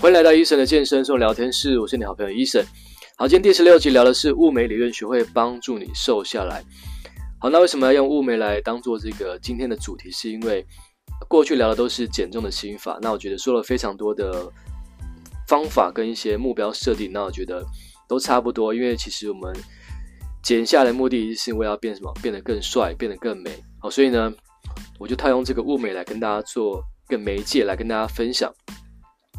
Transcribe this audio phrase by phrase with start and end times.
[0.00, 2.64] 欢迎来到医生的健身说聊天室，我是你好朋友医生。
[3.18, 6.64] 好，今天第十六集聊的是物美理论，学会帮助你瘦下来。
[7.38, 10.10] 好，那为什么要用物美来当做这个今天的主题？
[10.10, 10.66] 是因为
[11.28, 14.50] 过去聊的都是减重的心法，那我觉得说了非常多的
[15.46, 17.62] 方法跟一些目标设定，那我觉得
[18.08, 18.72] 都差不多。
[18.72, 19.54] 因为其实我们
[20.42, 22.10] 减下来的目的是为了要变什么？
[22.22, 23.50] 变得更帅，变得更美。
[23.78, 24.32] 好，所以呢，
[24.98, 28.50] 我就套用这个物美来跟大家做一个媒介来跟大家分享。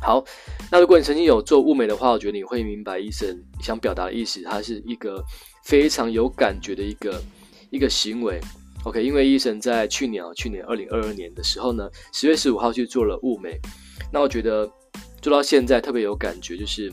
[0.03, 0.23] 好，
[0.71, 5.23] 那如果你曾经有做物美的话，我觉得你会明白医生想表达的意思，它是一个
[5.63, 7.21] 非常有感觉的一个
[7.69, 8.41] 一个行为。
[8.83, 13.59] OK，因为医生在去年啊，去年二零二二年的时候呢，十月十五号去做了物美，
[14.11, 14.67] 那我觉得
[15.21, 16.91] 做到现在特别有感觉，就是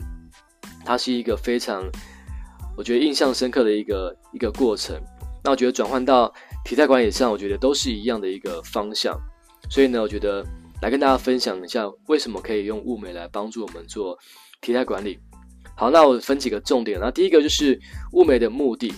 [0.85, 1.83] 它是一个非常
[2.77, 4.95] 我觉得印象深刻的一个一个过程。
[5.43, 6.31] 那我觉得转换到
[6.63, 9.19] 体态管理上，我觉得都是一样的一个方向。
[9.67, 10.45] 所以呢，我觉得。
[10.81, 14.17] 来跟大家分享一下，为什么可以用物美来帮助我们做
[14.61, 15.19] 体态管理。
[15.75, 16.99] 好，那我分几个重点。
[16.99, 17.79] 那第一个就是
[18.13, 18.93] 物美的目的。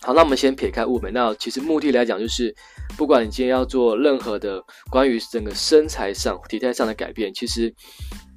[0.00, 1.10] 好，那我们先撇开物美。
[1.10, 2.54] 那其实目的来讲，就是
[2.96, 7.74] 不管你今天要做任何的关于整个身材上、体态上的改变，其实。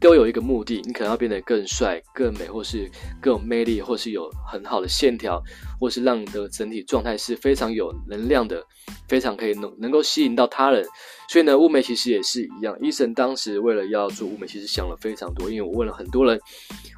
[0.01, 2.89] 都有一个目的，你可能要变得更帅、更美，或是
[3.21, 5.39] 更有魅力，或是有很好的线条，
[5.79, 8.63] 或是让你的整体状态是非常有能量的，
[9.07, 10.83] 非常可以能能够吸引到他人。
[11.29, 12.75] 所以呢，物美其实也是一样。
[12.81, 16.41] 医生当时为了要做物美，其实想了非常多，因为我问了很多人，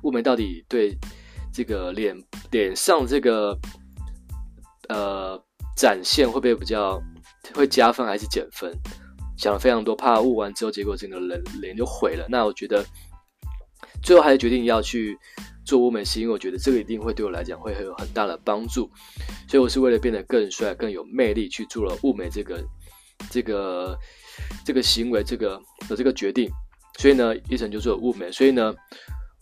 [0.04, 0.98] 物美到底对
[1.54, 2.16] 这个脸
[2.52, 3.54] 脸上这个
[4.90, 5.42] 呃
[5.76, 7.02] 展现会不会比较
[7.54, 8.72] 会加分还是减分？
[9.36, 12.26] 想了非常多，怕物完之后，结果整个人脸就毁了。
[12.30, 12.86] 那我觉得
[14.04, 15.18] 最后还是决定要去
[15.66, 18.90] 做物美，是因为我觉得这个一定会对我来讲会很有很大的帮助。
[19.48, 22.64] 所以我是为了变得更帅、更有魅力去做了物美这个
[23.32, 23.98] 这个
[24.64, 25.60] 这个行为、这个
[25.90, 26.50] 的这个决定。
[27.00, 28.32] 所以呢，医生就做了物美。
[28.32, 28.74] 所以呢，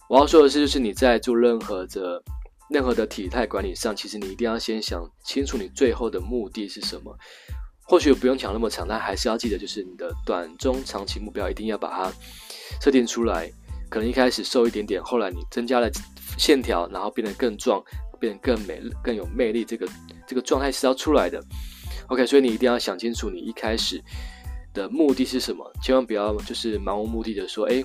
[0.08, 2.24] 我要说的是，就是你在做任何的
[2.72, 7.16] 任何的体态管理上，其实你一定要先想清楚你最后的目的是什么。
[7.84, 12.12] 或许不用讲那么长，但还是要记得，就是你的短中长期目标一定要把它
[12.82, 13.52] 设定出来。
[13.90, 15.90] 可能一开始瘦一点点，后来你增加了
[16.38, 17.84] 线条，然后变得更壮，
[18.22, 19.86] 变得更美、更有魅力，这个
[20.26, 21.44] 这个状态是要出来的。
[22.08, 24.02] OK，所以你一定要想清楚你一开始
[24.74, 27.84] 的目的是什么，千万不要就是漫无目的的说，哎，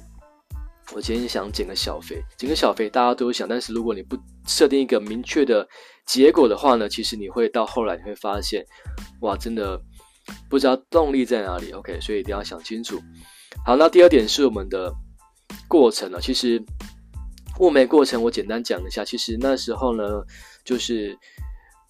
[0.95, 4.17] 我今天想减个小肥，减个小肥大家都想，但是如果你不
[4.47, 5.69] 设定一个明确的
[6.07, 8.65] 结果的话呢，其实你会到后来你会发现，
[9.21, 9.81] 哇，真的。
[10.51, 13.01] 不知道动力在哪里，OK，所以一定要想清楚。
[13.65, 14.93] 好，那第二点是我们的
[15.69, 16.21] 过程了。
[16.21, 16.61] 其实
[17.61, 19.05] 物美过程我简单讲一下。
[19.05, 20.03] 其实那时候呢，
[20.65, 21.17] 就是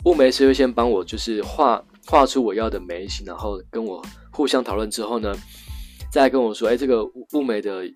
[0.05, 5.35] 物美师会先帮我就是画画出我要的眉形，然后跟我互相讨论之后呢，
[6.13, 7.03] 再跟我说，哎，这个
[7.33, 7.91] 物美的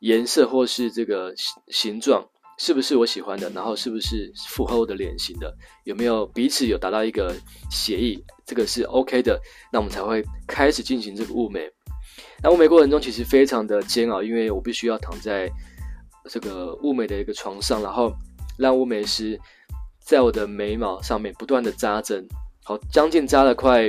[0.00, 1.32] 颜色或是这个
[1.68, 2.26] 形状。
[2.60, 3.48] 是不是我喜欢的？
[3.50, 5.56] 然后是不是符合我的脸型的？
[5.84, 7.32] 有没有彼此有达到一个
[7.70, 8.20] 协议？
[8.44, 9.40] 这个是 OK 的，
[9.72, 11.70] 那我们才会开始进行这个物美。
[12.42, 15.48] 那物美过程中其实非常的煎熬，因为我必须要躺在
[16.28, 18.12] 这个物美的一个床上，然后
[18.56, 19.38] 让物美师
[20.00, 22.26] 在我的眉毛上面不断的扎针，
[22.64, 23.88] 好，将近扎了快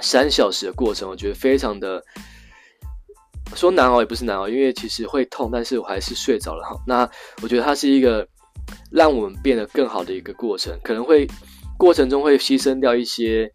[0.00, 2.04] 三小时的过程，我觉得非常的。
[3.54, 6.76] 说难熬也不是难熬，因为其实会痛，但是我还是睡着了哈。
[6.86, 7.08] 那
[7.42, 8.26] 我觉得它是一个
[8.90, 11.26] 让我们变得更好的一个过程，可能会
[11.76, 13.50] 过程中会牺牲掉一些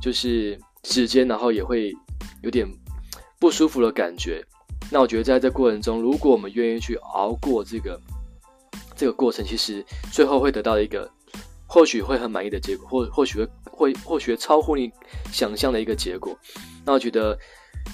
[0.00, 1.92] 就是时间，然后也会
[2.42, 2.66] 有点
[3.38, 4.42] 不舒服的感觉。
[4.90, 8.00] 那我觉得在这过程中，如果我们愿意去熬过这个
[8.96, 11.10] 这个过程，其实最后会得到一个
[11.66, 14.90] 或许会很满意的结果，或或许会会或许超乎你
[15.32, 16.34] 想象的一个结果。
[16.84, 17.38] 那我觉得。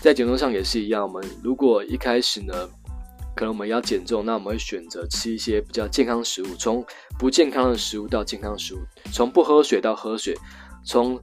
[0.01, 2.53] 在减重上也是一样，我们如果一开始呢，
[3.35, 6.85] 可能我们要减重，那我们会选择吃一些比较健康食物，从
[7.19, 8.79] 不健康的食物到健康食物，
[9.13, 10.37] 从不喝水到喝水，
[10.85, 11.19] 从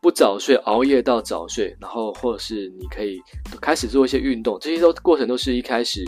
[0.00, 3.20] 不早睡熬夜到早睡，然后或者是你可以
[3.60, 6.02] 开始做一些运动，这些都过程都是一开始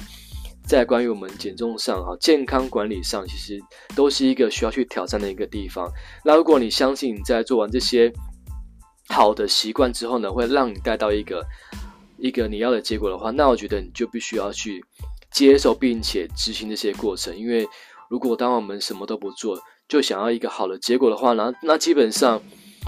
[0.67, 3.61] 在关于我们减重上哈健康管理上，其实
[3.95, 5.87] 都是一个需要去挑战的一个地方。
[6.25, 8.11] 那如果你相信你在做完这些。
[9.09, 11.45] 好的习惯之后呢，会让你带到一个
[12.19, 14.85] 一个你要的结果的话，那我觉得你就必须要去
[15.31, 17.37] 接受并且执行这些过程。
[17.37, 17.69] 因为
[18.09, 19.59] 如果当我们什么都不做，
[19.89, 22.41] 就想要一个好的结果的话呢，那基本上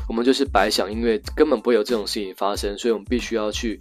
[0.08, 2.76] 我们就是白想，因为根本不会有这种事情发生。
[2.78, 3.78] 所以我们必须要去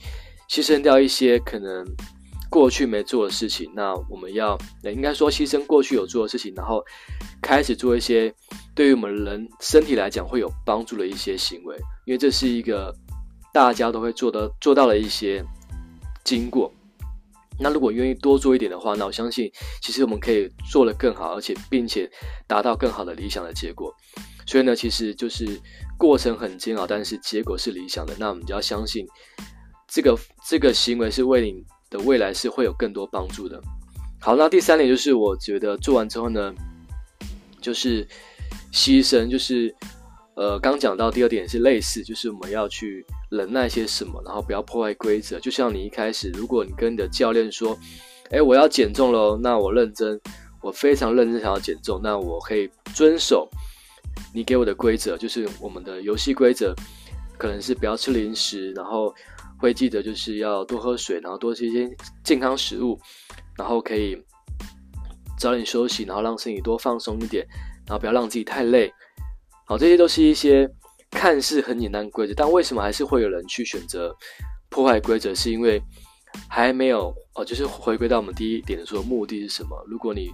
[0.50, 1.86] 牺牲掉一些可能
[2.50, 3.72] 过去没做的事情。
[3.74, 6.84] 那我们要，应该说牺牲过去有做的事情，然后
[7.42, 8.34] 开始做一些
[8.74, 11.78] 对于我们人身体来讲会有帮助的一些行为。
[12.06, 12.96] 因为这是一个
[13.54, 15.44] 大家都会做的做到的一些
[16.24, 16.72] 经过。
[17.58, 19.50] 那如果愿意多做一点的话，那我相信
[19.82, 22.10] 其实我们可以做得更好，而且并且
[22.48, 23.94] 达到更好的理想的结果。
[24.46, 25.60] 所以呢，其实就是
[25.98, 28.14] 过程很煎熬，但是结果是理想的。
[28.20, 29.08] 那我们就要相信
[29.88, 33.60] 这个这个行为是为你的未来是会有更多帮助的。
[34.20, 36.54] 好，那第三点就是我觉得做完之后呢，
[37.62, 38.06] 就是
[38.74, 39.74] 牺牲，就是
[40.36, 43.06] 呃刚讲到第二点是类似，就是我们要去。
[43.32, 45.38] 忍耐些什么，然后不要破坏规则。
[45.40, 47.78] 就像你一开始，如果你跟你的教练说
[48.32, 50.18] ：“哎，我要减重喽。”那我认真，
[50.62, 53.50] 我非常认真想要减重，那我可以遵守
[54.34, 56.74] 你给我的规则，就是我们的游戏规则，
[57.38, 59.14] 可能是不要吃零食，然后
[59.58, 61.90] 会记得就是要多喝水，然后多吃一些
[62.24, 62.98] 健康食物，
[63.58, 64.16] 然后可以
[65.38, 67.46] 早点休息，然后让身体多放松一点，
[67.86, 68.94] 然后不要让自己太累。
[69.66, 70.70] 好，这些都是一些。
[71.12, 74.14] 看似很简单规则，但为什么还是会有人去选择
[74.68, 75.34] 破坏规则？
[75.34, 75.82] 是因为
[76.50, 79.82] 还没有哦，就是回归到我们第一点的说，目的是什么？
[79.88, 80.30] 如果你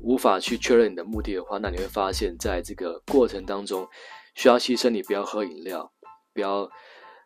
[0.00, 3.84] 无法去确认你的目的的话，那你会发现在这个过程当中
[4.36, 5.90] 需要牺牲，你不要喝饮料，
[6.32, 6.70] 不要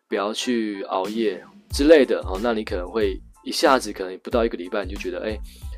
[0.07, 5.37] 不要去熬夜之类的哦，那你可能会一下子可能不到一个礼拜你就觉得，哎，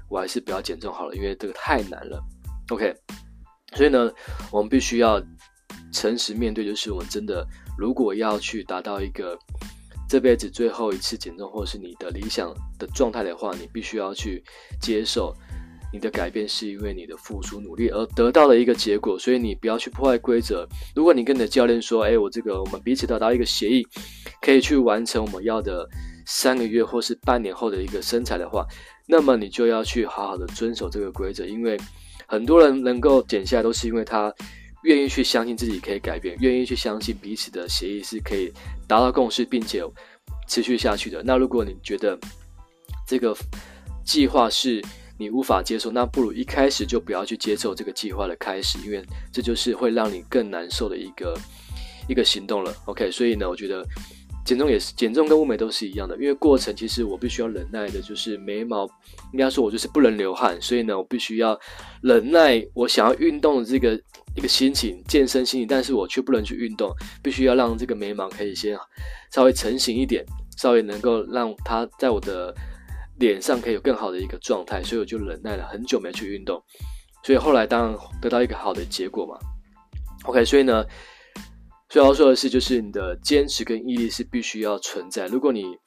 [0.09, 2.23] 我还是不要减重好了，因为这个太难了。
[2.69, 2.95] OK，
[3.75, 4.11] 所以呢，
[4.51, 5.21] 我们必须要。
[5.91, 7.45] 诚实面对，就是我们真的，
[7.77, 9.37] 如果要去达到一个
[10.09, 14.43] 这辈子最后一次减重，或是你的理想的状态的话，你必须要去
[14.81, 15.31] 接受
[15.91, 19.19] 你的改变是因为你的付出努力而得到的一个结果。
[19.19, 20.67] 所以你不要去破坏规则。
[20.95, 23.85] 如果你跟你的教练说：“哎，我这个我们彼此达到一个协议，
[24.41, 25.87] 可以去完成我们要的
[26.25, 28.65] 三个月或是半年后的一个身材的话，
[29.07, 31.45] 那么你就要去好好的遵守这个规则。
[31.45, 31.77] 因为
[32.27, 34.33] 很多人能够减下来，都是因为他。
[34.85, 38.51] 愿意去相信自己可以改变，愿意去相信彼此的协议是可以
[38.85, 39.81] 达到共识，并且
[40.45, 41.23] 持续下去的。
[41.23, 42.19] 那如果你觉得
[43.07, 43.33] 这个
[44.03, 44.83] 计划是
[45.17, 51.33] 你无法接受，那不如一开始就不要去接受这个计划的开始，因为这就是会让你更难受的一个
[52.09, 52.75] 一个行动了。
[52.83, 53.85] OK，所以呢，我觉得。
[54.45, 58.85] 减重也是，减重跟物美都是一样的，因为过程其实我必须要忍耐的，就是眉毛，
[59.31, 61.57] 应该说我就是不能流汗，所以呢，我必须要
[62.01, 63.97] 忍耐我想要运动的这个
[64.35, 68.77] 一个心情，健身心情，但是我却不能去运动，必须要让这个眉毛可以先
[69.31, 70.25] 稍微成型一点，
[70.57, 72.53] 稍微能够让它在我的
[73.19, 76.61] 脸上可以有更好的一个状态，所以我就忍耐了很久没去运动，
[77.23, 79.39] 所以后来当然得到一个好的结果嘛。
[80.25, 80.85] OK，所以呢。
[81.93, 85.27] 最要说的是，就是你的坚持跟毅力是必须要存在。
[85.27, 85.77] 如果你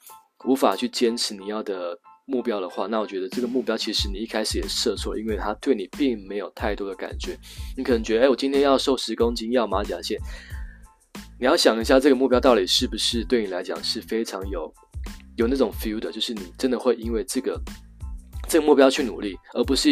[0.45, 7.37] 无法去坚持你要的目标的话，那我觉得这个目标其实你一开始也设错，因为它对你并没有太多的感觉。
[7.75, 10.17] 你可能觉得，哎，我今天要瘦十公斤，要马甲线。
[11.37, 14.73] 你要想一下，这个目标到底是不是对你来讲是非常有
[15.35, 16.09] 有那种 feel 的？
[16.09, 17.61] 就是你真的会因为这个
[18.47, 19.89] 这个目标去努力，而不是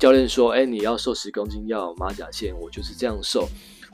[0.00, 3.46] 教练说，哎，你要瘦十公斤，要马甲线，我就是这样瘦。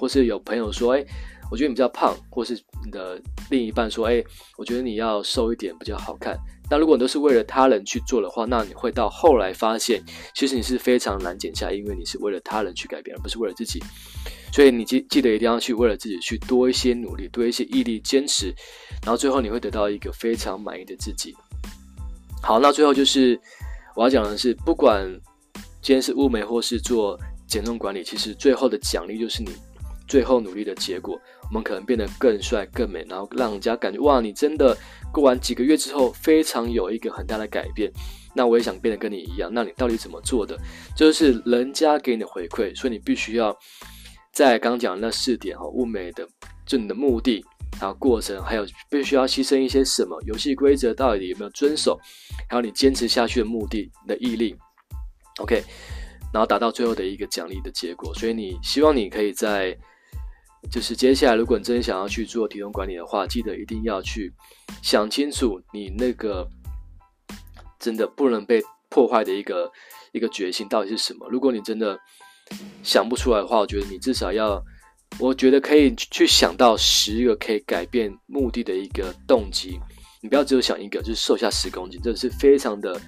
[0.05, 1.03] 或是有朋友说，哎，
[1.51, 3.19] 我觉得你比较胖，或是你的
[3.51, 4.23] 另一半说，哎，
[4.59, 6.39] 我觉得你要瘦一点比较好看。
[6.69, 10.05] 但如果你都是为了他人去做的话，那你会到后来发现，
[10.35, 13.83] 其实你是非常难减下，因为你是为了他人去改变，而不是为了自己。
[14.53, 18.55] 所以你记记得一定要去为了自己去多一些努力，多一些毅力坚持，
[19.03, 21.35] 然后最后你会得到一个非常满意的自己。
[22.43, 23.41] 好，那最后就是
[23.97, 25.03] 我要讲的是，不管
[25.81, 29.51] 今天是物美或是做减重管理，其实最后的奖励就是你。
[30.07, 34.77] 最后努力的结果，我们可能变得更帅、更美，然后让人家感觉哇，你真的
[35.13, 37.91] 过完几个月之后，非常有一个很大的改变。
[38.37, 39.49] 那我也想变得跟你一样。
[39.53, 40.59] 那你到底怎么做的？
[40.97, 43.57] 就是人家给你的回馈，所以你必须要
[44.33, 46.29] 在刚讲的那四点哈，物美的
[46.67, 47.45] 就你的目的，
[47.79, 51.99] 还有过程，还有必须要牺牲一些什么游戏规则，到底有没有遵守？
[52.49, 54.55] 还有你坚持下去的目的你的毅力。
[55.41, 55.63] OK，
[56.33, 58.13] 然后达到最后的一个奖励的结果。
[58.15, 59.77] 所以你希望你可以在。
[60.71, 64.33] 就是接下来，如果你真的想要去做体重管理的话，记得一定要去
[64.83, 66.49] 想清楚你那个
[67.79, 69.71] 真的不能被破坏的一个
[70.13, 71.29] 一个决心到底是什么。
[71.31, 71.97] 如果你真的
[72.83, 74.61] 想不出来的话，我觉得你至少要，
[75.21, 79.79] 我觉得可以去想到十个可以改变目的的一个动机。
[80.21, 83.01] 你不要只有想一个，就是瘦下十公斤，这是非常的，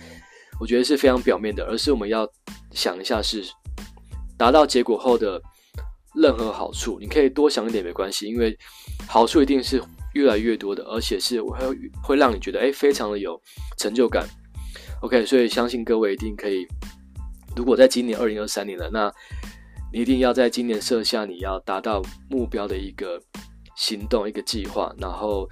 [0.61, 2.29] 我觉得是非常表面的，而是我们要
[2.71, 3.45] 想一下是
[4.39, 5.43] 达到结果后的。
[6.17, 8.57] 任何好处，你可以多想一点没关系，因为
[9.07, 9.83] 好处一定是
[10.15, 11.59] 越来越多的，而且是会
[12.03, 13.41] 会让你觉得诶非常的有
[13.77, 14.27] 成就感。
[15.03, 16.67] OK，所以相信各位一定可以。
[17.55, 19.13] 如果在今年二零二三年了，那
[19.93, 23.21] 你一定要在今年设下你要达到目标的一个
[23.77, 25.49] 行动一个计划，然后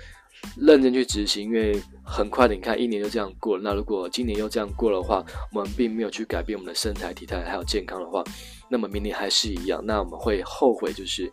[0.56, 3.62] 认真去执行，因为很快的，你看一年就这样过了。
[3.62, 8.22] 那如果今年又这样过的话，我们并没有去改变我们的身材、体态还有健康的话，
[8.68, 11.30] 那么明年还是一样，那我们会后悔，就是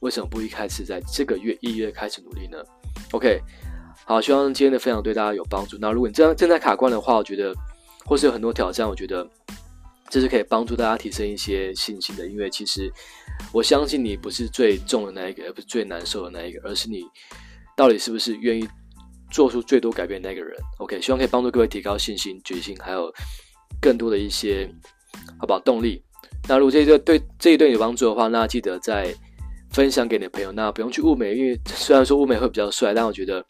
[0.00, 2.58] 为什么不一开始在这个月一月开始努力呢
[3.12, 3.40] ？OK，
[4.04, 5.76] 好，希望今天的分享对大家有帮助。
[5.80, 7.54] 那如果你正正在卡关的话，我觉得
[8.06, 9.28] 或是有很多挑战，我觉得
[10.08, 12.90] 这是可以帮助大家提升一些信心的，因为其实
[13.52, 17.04] 我相信你不是最重的那一个，而不是最难受的那一个，而是你。
[17.76, 18.68] 到底是不是愿意
[19.30, 23.12] 做出最多改变的那个人？OK，希望可以帮助各位提高信心、决心，还有
[23.80, 24.68] 更多的一些
[25.38, 26.02] 好不好动力？
[26.48, 29.14] 那如果这个对这一对有帮助的话，那记得再
[29.70, 30.50] 分享给你的朋友。
[30.52, 33.44] 那不用去物美，因为虽然说物美会比较帅，但我觉得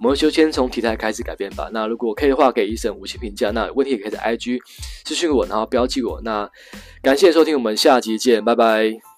[0.00, 1.68] 我们就先从体态开始改变吧。
[1.72, 3.50] 那如果可以的话，给医生五星评价。
[3.50, 4.60] 那问题也可以在 IG
[5.06, 6.20] 私讯我，然后标记我。
[6.22, 6.48] 那
[7.02, 9.15] 感谢收听，我们下集见，拜拜。